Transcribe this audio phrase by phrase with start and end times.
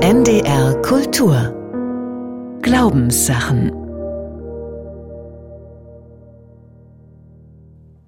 [0.00, 3.72] NDR Kultur Glaubenssachen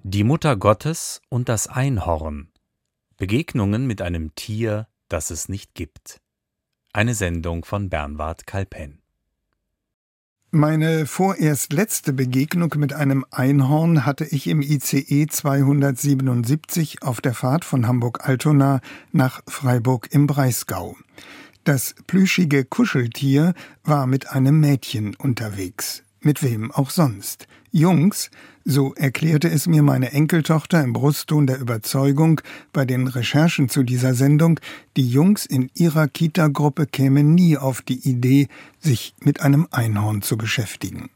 [0.03, 2.47] Die Mutter Gottes und das Einhorn
[3.17, 6.21] Begegnungen mit einem Tier, das es nicht gibt.
[6.93, 9.01] Eine Sendung von Bernward Kalpen.
[10.51, 17.65] Meine vorerst letzte Begegnung mit einem Einhorn hatte ich im ICE 277 auf der Fahrt
[17.65, 18.79] von Hamburg-Altona
[19.11, 20.95] nach Freiburg im Breisgau.
[21.63, 26.03] Das plüschige Kuscheltier war mit einem Mädchen unterwegs.
[26.19, 27.47] Mit wem auch sonst.
[27.71, 28.31] Jungs,
[28.65, 32.41] so erklärte es mir meine Enkeltochter im Brustton der Überzeugung
[32.73, 34.59] bei den Recherchen zu dieser Sendung,
[34.97, 38.47] die Jungs in ihrer Kita-Gruppe kämen nie auf die Idee,
[38.79, 41.09] sich mit einem Einhorn zu beschäftigen.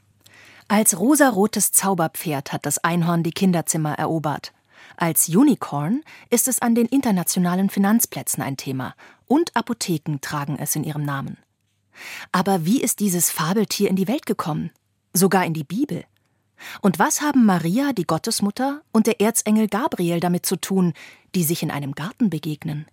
[0.67, 4.53] Als rosarotes Zauberpferd hat das Einhorn die Kinderzimmer erobert.
[4.98, 8.95] Als Unicorn ist es an den internationalen Finanzplätzen ein Thema
[9.28, 11.38] und Apotheken tragen es in ihrem Namen.
[12.31, 14.72] Aber wie ist dieses Fabeltier in die Welt gekommen?
[15.14, 16.04] Sogar in die Bibel.
[16.82, 20.94] Und was haben Maria, die Gottesmutter, und der Erzengel Gabriel damit zu tun,
[21.34, 22.86] die sich in einem Garten begegnen?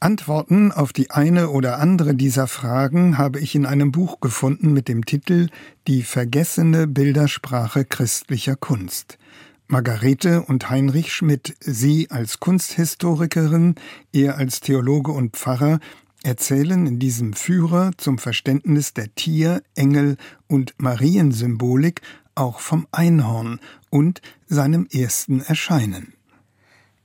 [0.00, 4.88] Antworten auf die eine oder andere dieser Fragen habe ich in einem Buch gefunden mit
[4.88, 5.48] dem Titel
[5.86, 9.18] Die vergessene Bildersprache christlicher Kunst.
[9.66, 13.76] Margarete und Heinrich Schmidt, sie als Kunsthistorikerin,
[14.12, 15.80] er als Theologe und Pfarrer,
[16.22, 20.16] erzählen in diesem Führer zum Verständnis der Tier-, Engel-
[20.48, 22.02] und Mariensymbolik
[22.34, 26.14] auch vom Einhorn und seinem ersten Erscheinen.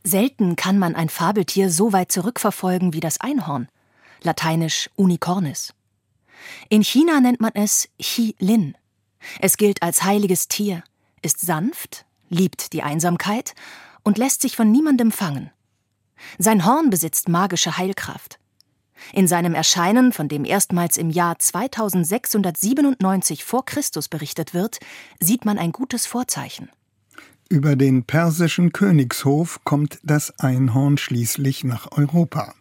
[0.03, 3.67] Selten kann man ein Fabeltier so weit zurückverfolgen wie das Einhorn,
[4.21, 5.73] lateinisch Unicornis.
[6.69, 8.75] In China nennt man es Chi Lin.
[9.39, 10.83] Es gilt als heiliges Tier,
[11.21, 13.53] ist sanft, liebt die Einsamkeit
[14.03, 15.51] und lässt sich von niemandem fangen.
[16.37, 18.39] Sein Horn besitzt magische Heilkraft.
[19.13, 24.79] In seinem Erscheinen, von dem erstmals im Jahr 2697 vor Christus berichtet wird,
[25.19, 26.69] sieht man ein gutes Vorzeichen.
[27.49, 32.53] Über den persischen Königshof kommt das Einhorn schließlich nach Europa.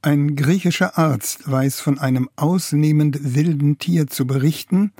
[0.00, 4.92] Ein griechischer Arzt weiß von einem ausnehmend wilden Tier zu berichten,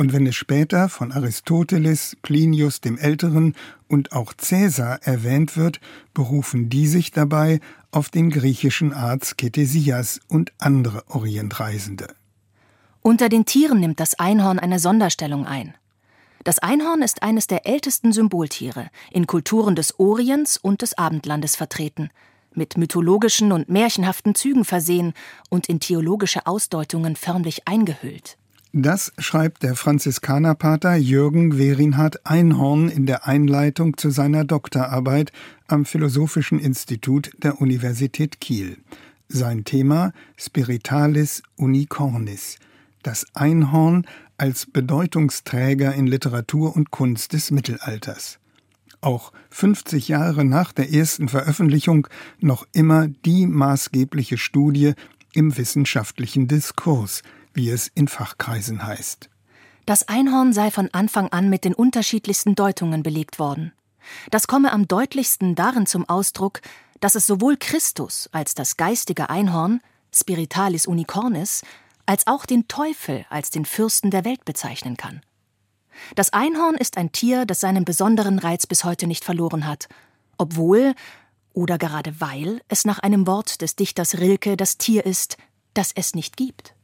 [0.00, 3.54] und wenn es später von Aristoteles, Plinius dem Älteren
[3.86, 5.78] und auch Cäsar erwähnt wird,
[6.14, 12.14] berufen die sich dabei auf den griechischen Arzt Ketesias und andere Orientreisende.
[13.02, 15.74] Unter den Tieren nimmt das Einhorn eine Sonderstellung ein.
[16.44, 22.08] Das Einhorn ist eines der ältesten Symboltiere, in Kulturen des Orients und des Abendlandes vertreten,
[22.54, 25.12] mit mythologischen und märchenhaften Zügen versehen
[25.50, 28.38] und in theologische Ausdeutungen förmlich eingehüllt.
[28.72, 35.32] Das schreibt der Franziskanerpater Jürgen Werinhard Einhorn in der Einleitung zu seiner Doktorarbeit
[35.66, 38.78] am Philosophischen Institut der Universität Kiel.
[39.26, 42.58] Sein Thema Spiritalis Unicornis,
[43.02, 48.38] das Einhorn als Bedeutungsträger in Literatur und Kunst des Mittelalters.
[49.00, 52.06] Auch 50 Jahre nach der ersten Veröffentlichung
[52.38, 54.92] noch immer die maßgebliche Studie
[55.32, 57.22] im wissenschaftlichen Diskurs–
[57.54, 59.28] wie es in Fachkreisen heißt.
[59.86, 63.72] Das Einhorn sei von Anfang an mit den unterschiedlichsten Deutungen belegt worden.
[64.30, 66.60] Das komme am deutlichsten darin zum Ausdruck,
[67.00, 69.80] dass es sowohl Christus als das geistige Einhorn,
[70.14, 71.62] Spiritalis Unicornis,
[72.06, 75.20] als auch den Teufel als den Fürsten der Welt bezeichnen kann.
[76.14, 79.88] Das Einhorn ist ein Tier, das seinen besonderen Reiz bis heute nicht verloren hat,
[80.38, 80.94] obwohl
[81.52, 85.36] oder gerade weil es nach einem Wort des Dichters Rilke das Tier ist,
[85.74, 86.74] das es nicht gibt.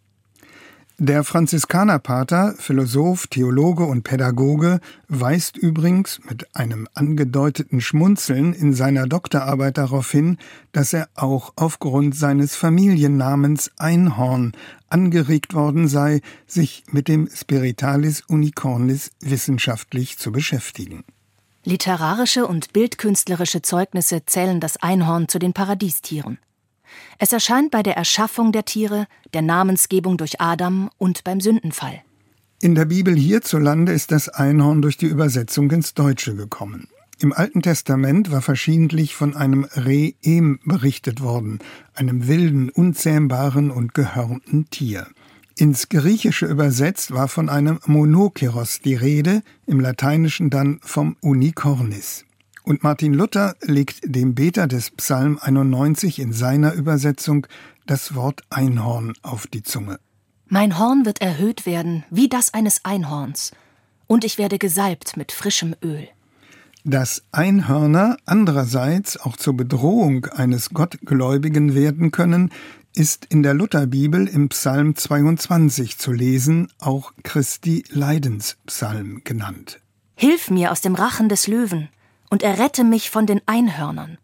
[0.98, 9.76] Der Franziskanerpater, Philosoph, Theologe und Pädagoge weist übrigens mit einem angedeuteten Schmunzeln in seiner Doktorarbeit
[9.76, 10.38] darauf hin,
[10.72, 14.52] dass er auch aufgrund seines Familiennamens Einhorn
[14.88, 21.04] angeregt worden sei, sich mit dem Spiritalis Unicornis wissenschaftlich zu beschäftigen.
[21.62, 26.38] Literarische und bildkünstlerische Zeugnisse zählen das Einhorn zu den Paradiestieren.
[27.18, 32.03] Es erscheint bei der Erschaffung der Tiere, der Namensgebung durch Adam und beim Sündenfall.
[32.60, 36.88] In der Bibel hierzulande ist das Einhorn durch die Übersetzung ins Deutsche gekommen.
[37.18, 41.60] Im Alten Testament war verschiedentlich von einem Reem berichtet worden,
[41.94, 45.06] einem wilden, unzähmbaren und gehörnten Tier.
[45.56, 52.26] Ins Griechische übersetzt war von einem Monokeros die Rede, im Lateinischen dann vom Unicornis.
[52.68, 57.47] Und Martin Luther legt dem Beter des Psalm 91 in seiner Übersetzung
[57.86, 60.01] das Wort Einhorn auf die Zunge.
[60.48, 63.53] Mein Horn wird erhöht werden wie das eines Einhorns,
[64.09, 66.09] und ich werde gesalbt mit frischem Öl.
[66.83, 72.51] Dass Einhörner andererseits auch zur Bedrohung eines Gottgläubigen werden können,
[72.97, 79.78] ist in der Lutherbibel im Psalm 22 zu lesen, auch Christi Leidenspsalm genannt.
[80.16, 81.91] Hilf mir aus dem Rachen des Löwen
[82.30, 84.18] und errette mich von den Einhörnern.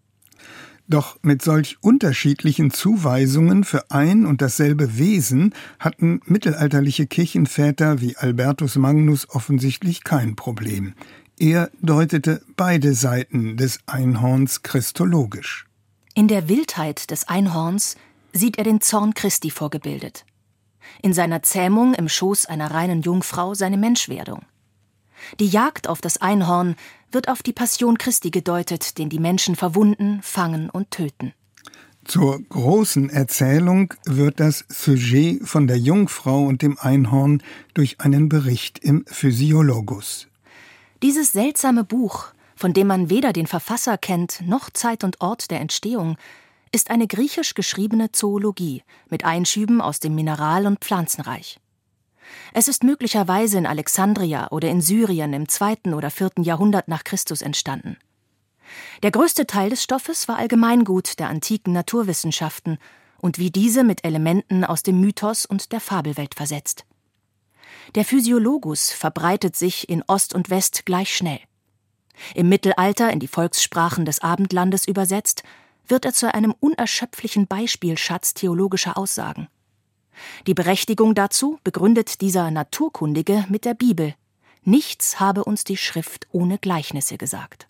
[0.89, 8.77] Doch mit solch unterschiedlichen Zuweisungen für ein und dasselbe Wesen hatten mittelalterliche Kirchenväter wie Albertus
[8.77, 10.95] Magnus offensichtlich kein Problem.
[11.39, 15.67] Er deutete beide Seiten des Einhorns christologisch.
[16.15, 17.97] In der Wildheit des Einhorns
[18.33, 20.27] sieht er den Zorn Christi vorgebildet.
[21.01, 24.43] In seiner Zähmung im Schoß einer reinen Jungfrau seine Menschwerdung.
[25.41, 26.77] Die Jagd auf das Einhorn
[27.11, 31.33] wird auf die Passion Christi gedeutet, den die Menschen verwunden, fangen und töten.
[32.05, 37.43] Zur großen Erzählung wird das Sujet von der Jungfrau und dem Einhorn
[37.75, 40.27] durch einen Bericht im Physiologus.
[41.03, 45.61] Dieses seltsame Buch, von dem man weder den Verfasser kennt noch Zeit und Ort der
[45.61, 46.17] Entstehung,
[46.73, 51.61] ist eine griechisch geschriebene Zoologie mit Einschüben aus dem Mineral- und Pflanzenreich.
[52.53, 57.43] Es ist möglicherweise in Alexandria oder in Syrien im zweiten oder vierten Jahrhundert nach Christus
[57.43, 57.97] entstanden.
[59.03, 62.79] Der größte Teil des Stoffes war Allgemeingut der antiken Naturwissenschaften
[63.19, 66.85] und wie diese mit Elementen aus dem Mythos und der Fabelwelt versetzt.
[67.95, 71.41] Der Physiologus verbreitet sich in Ost und West gleich schnell.
[72.35, 75.43] Im Mittelalter in die Volkssprachen des Abendlandes übersetzt,
[75.89, 79.49] wird er zu einem unerschöpflichen Beispielschatz theologischer Aussagen.
[80.47, 84.15] Die Berechtigung dazu begründet dieser Naturkundige mit der Bibel.
[84.65, 87.69] Nichts habe uns die Schrift ohne Gleichnisse gesagt.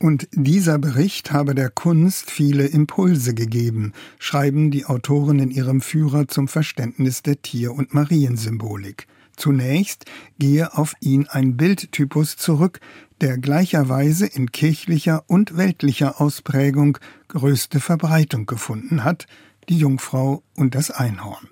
[0.00, 6.26] Und dieser Bericht habe der Kunst viele Impulse gegeben, schreiben die Autoren in ihrem Führer
[6.28, 9.06] zum Verständnis der Tier- und Mariensymbolik.
[9.36, 10.04] Zunächst
[10.38, 12.80] gehe auf ihn ein Bildtypus zurück,
[13.20, 16.98] der gleicherweise in kirchlicher und weltlicher Ausprägung
[17.28, 19.26] größte Verbreitung gefunden hat,
[19.68, 21.48] die Jungfrau und das Einhorn.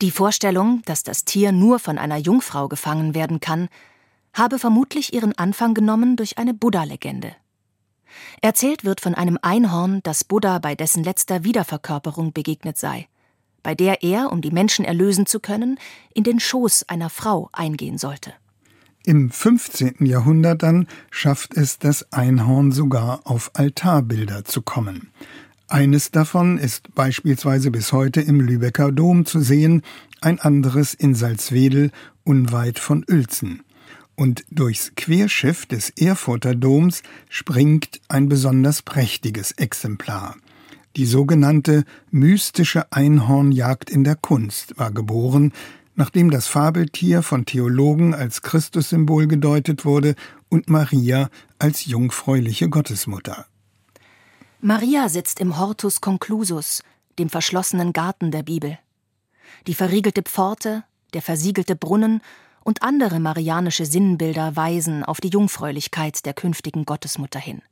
[0.00, 3.68] Die Vorstellung, dass das Tier nur von einer Jungfrau gefangen werden kann,
[4.32, 7.36] habe vermutlich ihren Anfang genommen durch eine Buddha-Legende.
[8.40, 13.08] Erzählt wird von einem Einhorn, das Buddha bei dessen letzter Wiederverkörperung begegnet sei,
[13.62, 15.78] bei der er, um die Menschen erlösen zu können,
[16.14, 18.32] in den Schoß einer Frau eingehen sollte.
[19.04, 20.06] Im 15.
[20.06, 25.10] Jahrhundert dann schafft es das Einhorn sogar auf Altarbilder zu kommen.
[25.70, 29.82] Eines davon ist beispielsweise bis heute im Lübecker Dom zu sehen,
[30.20, 31.92] ein anderes in Salzwedel
[32.24, 33.62] unweit von Uelzen.
[34.16, 40.34] Und durchs Querschiff des Erfurter Doms springt ein besonders prächtiges Exemplar.
[40.96, 45.52] Die sogenannte mystische Einhornjagd in der Kunst war geboren,
[45.94, 50.16] nachdem das Fabeltier von Theologen als Christussymbol gedeutet wurde
[50.48, 51.30] und Maria
[51.60, 53.46] als jungfräuliche Gottesmutter.
[54.62, 56.82] Maria sitzt im Hortus Conclusus,
[57.18, 58.78] dem verschlossenen Garten der Bibel.
[59.66, 60.84] Die verriegelte Pforte,
[61.14, 62.20] der versiegelte Brunnen
[62.62, 67.62] und andere marianische Sinnbilder weisen auf die Jungfräulichkeit der künftigen Gottesmutter hin.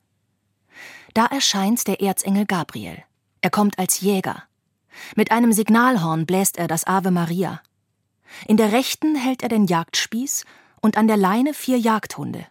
[1.12, 3.02] Da erscheint der Erzengel Gabriel.
[3.42, 4.44] Er kommt als Jäger.
[5.14, 7.60] Mit einem Signalhorn bläst er das Ave Maria.
[8.46, 10.46] In der rechten hält er den Jagdspieß
[10.80, 12.46] und an der Leine vier Jagdhunde.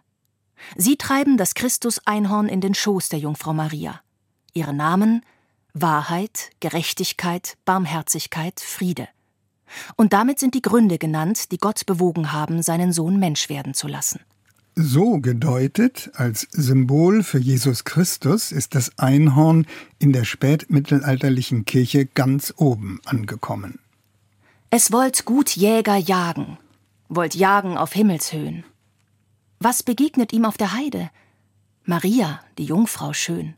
[0.76, 4.00] Sie treiben das Christus-Einhorn in den Schoß der Jungfrau Maria.
[4.58, 5.22] Ihre Namen
[5.74, 9.08] Wahrheit, Gerechtigkeit, Barmherzigkeit, Friede.
[9.96, 13.86] Und damit sind die Gründe genannt, die Gott bewogen haben, seinen Sohn Mensch werden zu
[13.86, 14.20] lassen.
[14.74, 19.66] So gedeutet, als Symbol für Jesus Christus, ist das Einhorn
[19.98, 23.80] in der spätmittelalterlichen Kirche ganz oben angekommen.
[24.70, 26.58] Es wollt gut Jäger jagen,
[27.08, 28.64] wollt jagen auf Himmelshöhen.
[29.58, 31.10] Was begegnet ihm auf der Heide?
[31.84, 33.54] Maria, die Jungfrau schön.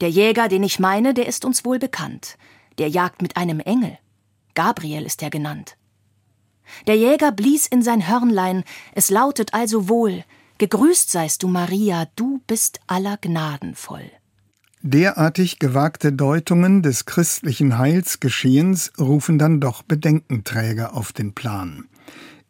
[0.00, 2.38] Der Jäger, den ich meine, der ist uns wohl bekannt.
[2.78, 3.98] Der jagt mit einem Engel.
[4.54, 5.76] Gabriel ist er genannt.
[6.86, 10.24] Der Jäger blies in sein Hörnlein, es lautet also wohl,
[10.58, 14.08] Gegrüßt seist du, Maria, du bist aller Gnaden voll.
[14.80, 21.88] Derartig gewagte Deutungen des christlichen Heilsgeschehens rufen dann doch Bedenkenträger auf den Plan.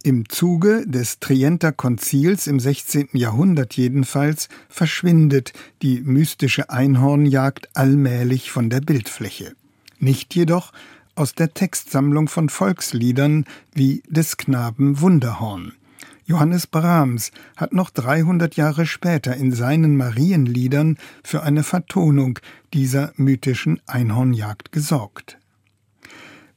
[0.04, 3.10] Im Zuge des Trienter Konzils im 16.
[3.12, 9.52] Jahrhundert jedenfalls verschwindet die mystische Einhornjagd allmählich von der Bildfläche.
[10.00, 10.72] Nicht jedoch
[11.14, 13.44] aus der Textsammlung von Volksliedern
[13.74, 15.74] wie des Knaben Wunderhorn.
[16.24, 22.40] Johannes Brahms hat noch 300 Jahre später in seinen Marienliedern für eine Vertonung
[22.74, 25.38] dieser mythischen Einhornjagd gesorgt.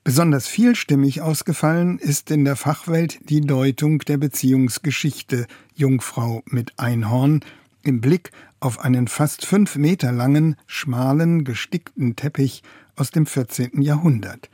[0.05, 7.39] Besonders vielstimmig ausgefallen ist in der Fachwelt die Deutung der Beziehungsgeschichte Jungfrau mit Einhorn
[7.81, 12.61] im Blick auf einen fast fünf Meter langen, schmalen, gestickten Teppich
[12.95, 13.81] aus dem 14.
[13.81, 14.51] Jahrhundert.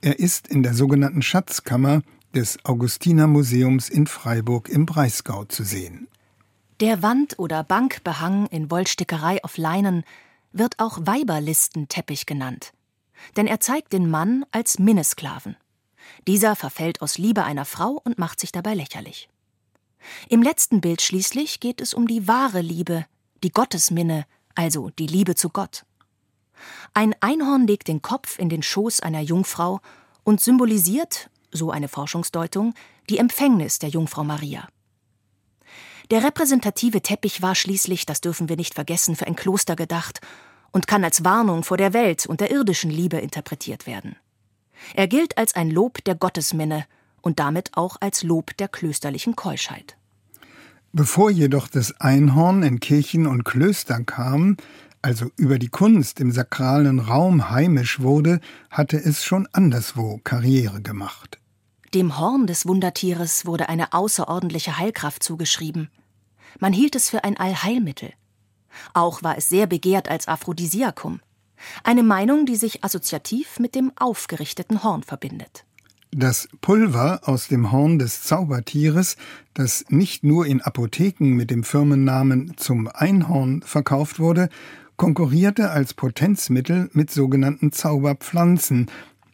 [0.00, 2.00] Er ist in der sogenannten Schatzkammer
[2.34, 6.08] des Augustinermuseums in Freiburg im Breisgau zu sehen.
[6.80, 10.02] Der Wand- oder Bankbehang in Wollstickerei auf Leinen
[10.52, 12.72] wird auch Weiberlistenteppich genannt.
[13.36, 15.56] Denn er zeigt den Mann als Minnesklaven.
[16.26, 19.28] Dieser verfällt aus Liebe einer Frau und macht sich dabei lächerlich.
[20.28, 23.06] Im letzten Bild schließlich geht es um die wahre Liebe,
[23.42, 25.84] die Gottesminne, also die Liebe zu Gott.
[26.92, 29.80] Ein Einhorn legt den Kopf in den Schoß einer Jungfrau
[30.22, 32.74] und symbolisiert, so eine Forschungsdeutung,
[33.08, 34.68] die Empfängnis der Jungfrau Maria.
[36.10, 40.20] Der repräsentative Teppich war schließlich, das dürfen wir nicht vergessen, für ein Kloster gedacht
[40.74, 44.16] und kann als Warnung vor der Welt und der irdischen Liebe interpretiert werden.
[44.94, 46.84] Er gilt als ein Lob der Gottesminne
[47.22, 49.96] und damit auch als Lob der klösterlichen Keuschheit.
[50.92, 54.56] Bevor jedoch das Einhorn in Kirchen und Klöstern kam,
[55.00, 61.38] also über die Kunst im sakralen Raum heimisch wurde, hatte es schon anderswo Karriere gemacht.
[61.94, 65.88] Dem Horn des Wundertieres wurde eine außerordentliche Heilkraft zugeschrieben.
[66.58, 68.12] Man hielt es für ein Allheilmittel.
[68.92, 71.20] Auch war es sehr begehrt als Aphrodisiakum.
[71.82, 75.64] Eine Meinung, die sich assoziativ mit dem aufgerichteten Horn verbindet.
[76.16, 79.16] Das Pulver aus dem Horn des Zaubertieres,
[79.52, 84.48] das nicht nur in Apotheken mit dem Firmennamen zum Einhorn verkauft wurde,
[84.96, 88.86] konkurrierte als Potenzmittel mit sogenannten Zauberpflanzen,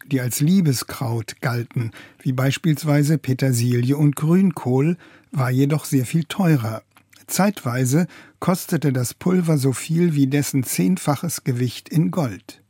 [0.07, 1.91] die als Liebeskraut galten,
[2.23, 4.97] wie beispielsweise Petersilie und Grünkohl,
[5.33, 6.83] war jedoch sehr viel teurer.
[7.31, 8.07] Zeitweise
[8.39, 12.63] kostete das Pulver so viel wie dessen zehnfaches Gewicht in Gold.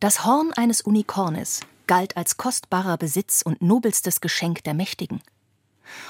[0.00, 5.20] Das Horn eines Unikornes galt als kostbarer Besitz und nobelstes Geschenk der Mächtigen.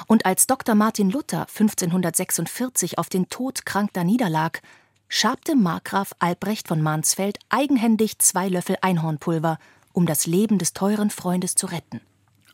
[0.07, 0.75] Und als Dr.
[0.75, 4.61] Martin Luther 1546 auf den Tod krank da niederlag,
[5.09, 9.59] schabte Markgraf Albrecht von Mansfeld eigenhändig zwei Löffel Einhornpulver
[9.99, 12.01] um das Leben des teuren Freundes zu retten.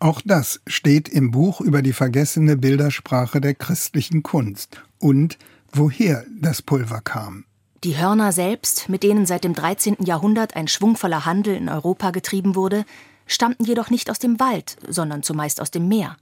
[0.01, 5.39] Auch das steht im Buch über die vergessene Bildersprache der christlichen Kunst und
[5.71, 7.45] woher das Pulver kam.
[7.85, 9.99] Die Hörner selbst, mit denen seit dem 13.
[10.01, 12.87] Jahrhundert ein schwungvoller Handel in Europa getrieben wurde,
[13.27, 16.17] stammten jedoch nicht aus dem Wald, sondern zumeist aus dem Meer.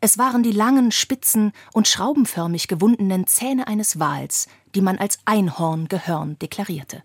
[0.00, 6.38] Es waren die langen, spitzen und schraubenförmig gewundenen Zähne eines Wals, die man als Einhorngehörn
[6.38, 7.02] deklarierte.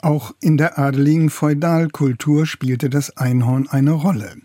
[0.00, 4.36] Auch in der adeligen Feudalkultur spielte das Einhorn eine Rolle.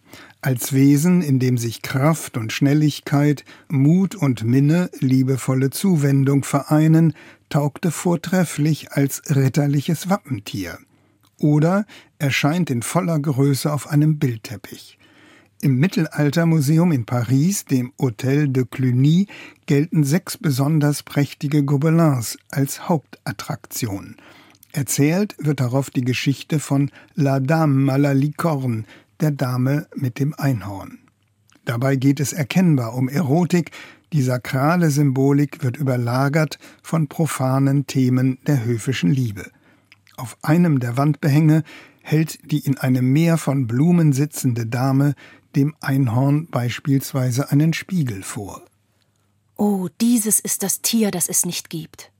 [0.43, 7.13] Als Wesen, in dem sich Kraft und Schnelligkeit, Mut und Minne, liebevolle Zuwendung vereinen,
[7.47, 10.79] taugte vortrefflich als ritterliches Wappentier.
[11.39, 11.85] Oder
[12.19, 14.97] erscheint in voller Größe auf einem Bildteppich.
[15.61, 19.27] Im Mittelaltermuseum in Paris, dem Hôtel de Cluny,
[19.65, 24.17] gelten sechs besonders prächtige Gobelins als Hauptattraktion–
[24.75, 28.85] Erzählt wird darauf die Geschichte von La Dame à la Licorne,
[29.19, 30.99] der Dame mit dem Einhorn.
[31.65, 33.71] Dabei geht es erkennbar um Erotik,
[34.11, 39.49] die sakrale Symbolik wird überlagert von profanen Themen der höfischen Liebe.
[40.17, 41.63] Auf einem der Wandbehänge
[42.03, 45.15] hält die in einem Meer von Blumen sitzende Dame
[45.55, 48.61] dem Einhorn beispielsweise einen Spiegel vor.
[49.55, 52.11] Oh, dieses ist das Tier, das es nicht gibt.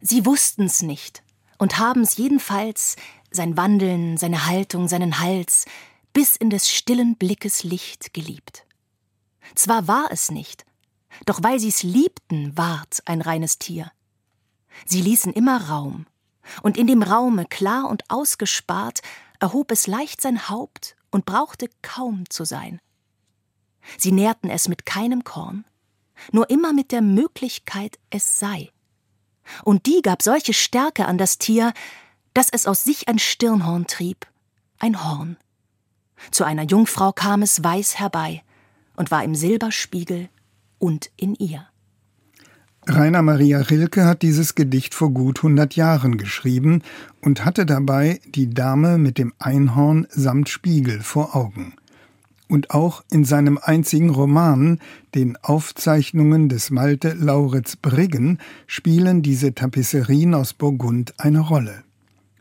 [0.00, 1.22] Sie wussten's nicht,
[1.58, 2.96] und haben's jedenfalls
[3.30, 5.66] sein Wandeln, seine Haltung, seinen Hals
[6.14, 8.64] bis in des stillen Blickes Licht geliebt.
[9.54, 10.64] Zwar war es nicht,
[11.26, 13.92] doch weil sie's liebten, ward ein reines Tier.
[14.86, 16.06] Sie ließen immer Raum,
[16.62, 19.00] und in dem Raume klar und ausgespart
[19.40, 22.80] erhob es leicht sein Haupt und brauchte kaum zu sein.
[23.98, 25.66] Sie nährten es mit keinem Korn,
[26.32, 28.70] nur immer mit der Möglichkeit, es sei
[29.64, 31.72] und die gab solche Stärke an das Tier,
[32.32, 34.26] dass es aus sich ein Stirnhorn trieb,
[34.78, 35.36] ein Horn.
[36.30, 38.42] Zu einer Jungfrau kam es weiß herbei
[38.96, 40.28] und war im Silberspiegel
[40.78, 41.66] und in ihr.
[42.86, 46.82] Rainer Maria Rilke hat dieses Gedicht vor gut hundert Jahren geschrieben
[47.22, 51.74] und hatte dabei die Dame mit dem Einhorn samt Spiegel vor Augen
[52.48, 54.78] und auch in seinem einzigen Roman,
[55.14, 61.84] den Aufzeichnungen des Malte Lauritz Briggen, spielen diese Tapisserien aus Burgund eine Rolle.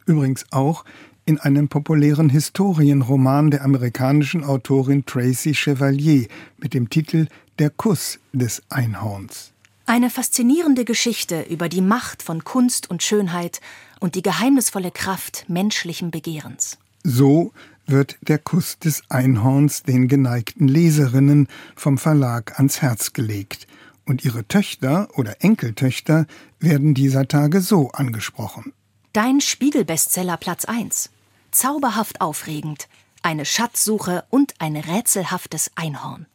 [0.06, 0.84] Übrigens auch
[1.26, 6.28] in einem populären Historienroman der amerikanischen Autorin Tracy Chevalier
[6.58, 7.28] mit dem Titel
[7.60, 9.52] Der Kuss des Einhorns.
[9.86, 13.62] Eine faszinierende Geschichte über die Macht von Kunst und Schönheit
[14.00, 16.78] und die geheimnisvolle Kraft menschlichen Begehrens.
[17.04, 17.52] So
[17.86, 23.68] wird der Kuss des Einhorns den geneigten Leserinnen vom Verlag ans Herz gelegt
[24.06, 26.28] und ihre Töchter oder Enkeltöchter
[26.60, 28.74] werden dieser Tage so angesprochen.
[29.14, 31.10] Dein Spiegel-Bestseller Platz 1.
[31.54, 32.90] Zauberhaft aufregend.
[33.22, 36.26] Eine Schatzsuche und ein rätselhaftes Einhorn.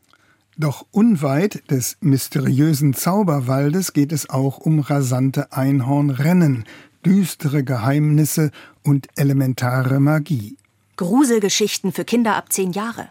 [0.56, 6.64] Doch unweit des mysteriösen Zauberwaldes geht es auch um rasante Einhornrennen,
[7.04, 8.50] düstere Geheimnisse
[8.82, 10.56] und elementare Magie.
[10.96, 13.08] Gruselgeschichten für Kinder ab zehn Jahre.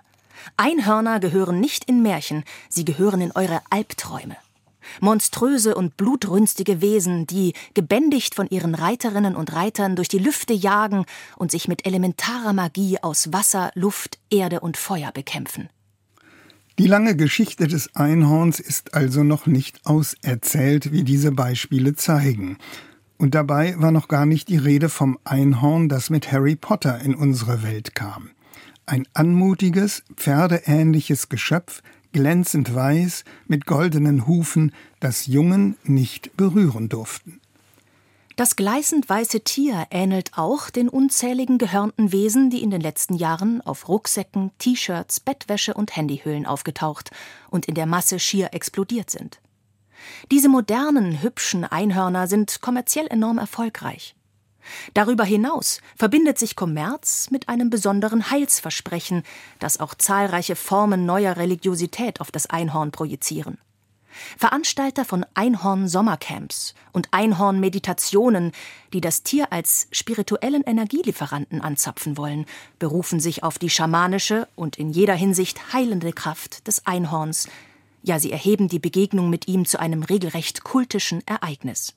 [0.57, 4.35] Einhörner gehören nicht in Märchen, sie gehören in eure Albträume.
[5.01, 11.05] Monströse und blutrünstige Wesen, die, gebändigt von ihren Reiterinnen und Reitern, durch die Lüfte jagen
[11.37, 15.69] und sich mit elementarer Magie aus Wasser, Luft, Erde und Feuer bekämpfen.
[16.79, 22.57] Die lange Geschichte des Einhorns ist also noch nicht auserzählt, wie diese Beispiele zeigen.
[23.17, 27.15] Und dabei war noch gar nicht die Rede vom Einhorn, das mit Harry Potter in
[27.15, 28.29] unsere Welt kam.
[28.85, 37.39] Ein anmutiges, pferdeähnliches Geschöpf, glänzend weiß, mit goldenen Hufen, das Jungen nicht berühren durften.
[38.37, 43.61] Das gleißend weiße Tier ähnelt auch den unzähligen gehörnten Wesen, die in den letzten Jahren
[43.61, 47.09] auf Rucksäcken, T-Shirts, Bettwäsche und Handyhüllen aufgetaucht
[47.49, 49.41] und in der Masse schier explodiert sind.
[50.29, 54.15] Diese modernen, hübschen Einhörner sind kommerziell enorm erfolgreich.
[54.93, 59.23] Darüber hinaus verbindet sich Kommerz mit einem besonderen Heilsversprechen,
[59.59, 63.57] das auch zahlreiche Formen neuer Religiosität auf das Einhorn projizieren.
[64.37, 68.51] Veranstalter von Einhorn-Sommercamps und Einhorn-Meditationen,
[68.93, 72.45] die das Tier als spirituellen Energielieferanten anzapfen wollen,
[72.79, 77.47] berufen sich auf die schamanische und in jeder Hinsicht heilende Kraft des Einhorns.
[78.03, 81.95] Ja, sie erheben die Begegnung mit ihm zu einem regelrecht kultischen Ereignis.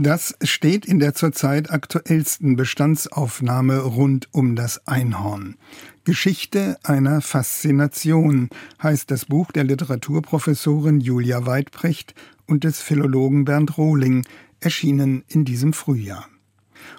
[0.00, 5.56] Das steht in der zurzeit aktuellsten Bestandsaufnahme rund um das Einhorn.
[6.04, 8.48] Geschichte einer Faszination
[8.80, 12.14] heißt das Buch der Literaturprofessorin Julia Weidprecht
[12.46, 14.24] und des Philologen Bernd Rohling,
[14.60, 16.28] erschienen in diesem Frühjahr.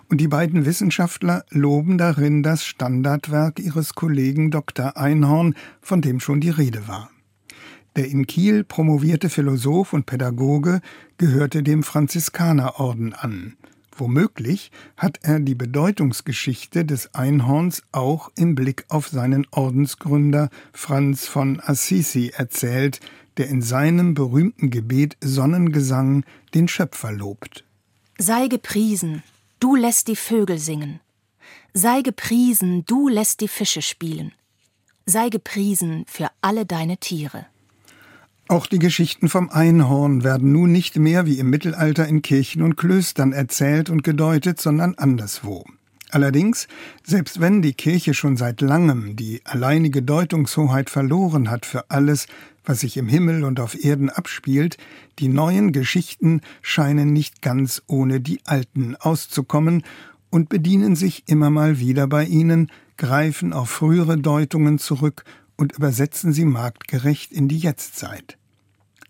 [0.10, 4.98] Und die beiden Wissenschaftler loben darin das Standardwerk ihres Kollegen Dr.
[4.98, 7.10] Einhorn, von dem schon die Rede war.
[7.96, 10.82] Der in Kiel promovierte Philosoph und Pädagoge
[11.18, 13.58] gehörte dem Franziskanerorden an.
[14.00, 21.60] Womöglich hat er die Bedeutungsgeschichte des Einhorns auch im Blick auf seinen Ordensgründer Franz von
[21.60, 23.02] Assisi erzählt,
[23.38, 26.24] der in seinem berühmten Gebet Sonnengesang
[26.54, 27.66] den Schöpfer lobt.
[28.18, 29.24] Sei gepriesen,
[29.60, 31.02] du lässt die Vögel singen.
[31.74, 34.32] Sei gepriesen, du lässt die Fische spielen.
[35.06, 37.46] Sei gepriesen für alle deine Tiere.
[38.52, 42.78] Auch die Geschichten vom Einhorn werden nun nicht mehr wie im Mittelalter in Kirchen und
[42.78, 45.66] Klöstern erzählt und gedeutet, sondern anderswo.
[46.10, 46.68] Allerdings,
[47.04, 52.26] selbst wenn die Kirche schon seit langem die alleinige Deutungshoheit verloren hat für alles,
[52.66, 54.78] was sich im Himmel und auf Erden abspielt,
[55.20, 59.84] die neuen Geschichten scheinen nicht ganz ohne die alten auszukommen
[60.32, 65.24] und bedienen sich immer mal wieder bei ihnen, greifen auf frühere Deutungen zurück
[65.60, 68.38] und übersetzen sie marktgerecht in die Jetztzeit.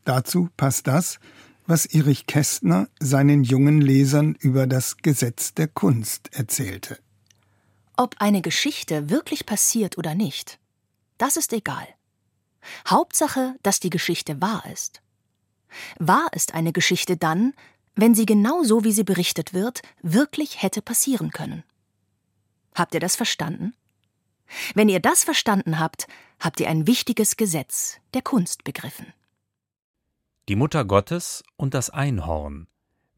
[0.04, 1.20] Dazu passt das,
[1.68, 6.98] was Erich Kästner seinen jungen Lesern über das Gesetz der Kunst erzählte.
[7.96, 10.58] Ob eine Geschichte wirklich passiert oder nicht,
[11.20, 11.88] das ist egal.
[12.88, 15.04] Hauptsache, dass die Geschichte wahr ist.
[16.00, 17.54] Wahr ist eine Geschichte dann,
[17.96, 21.64] wenn sie genau so, wie sie berichtet wird, wirklich hätte passieren können.
[22.74, 23.76] Habt ihr das verstanden?
[24.76, 26.08] Wenn ihr das verstanden habt,
[26.40, 29.14] habt ihr ein wichtiges Gesetz der Kunst begriffen.
[30.48, 32.68] Die Mutter Gottes und das Einhorn.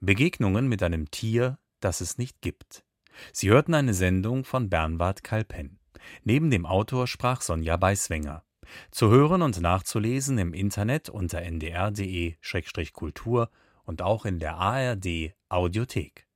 [0.01, 2.83] Begegnungen mit einem Tier, das es nicht gibt.
[3.31, 5.79] Sie hörten eine Sendung von Bernward Kalpen.
[6.23, 8.43] Neben dem Autor sprach Sonja Beiswenger.
[8.89, 13.49] Zu hören und nachzulesen im Internet unter ndr.de-kultur
[13.83, 16.27] und auch in der ARD Audiothek.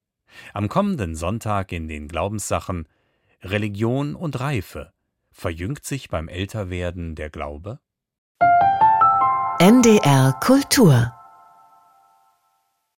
[0.53, 2.87] Am kommenden Sonntag in den Glaubenssachen
[3.45, 4.91] Religion und Reife.
[5.31, 7.79] Verjüngt sich beim Älterwerden der Glaube?
[9.59, 11.13] NDR Kultur